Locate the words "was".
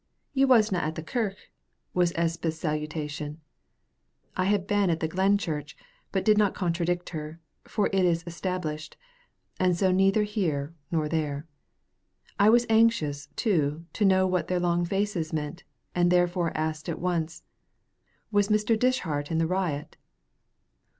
1.93-2.11, 12.49-12.65, 18.31-18.47